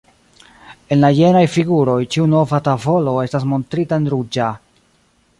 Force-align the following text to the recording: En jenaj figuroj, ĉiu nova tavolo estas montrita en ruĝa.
En 0.95 1.03
jenaj 1.17 1.43
figuroj, 1.55 1.99
ĉiu 2.15 2.25
nova 2.31 2.59
tavolo 2.67 3.13
estas 3.25 3.45
montrita 3.53 3.99
en 4.03 4.09
ruĝa. 4.15 4.49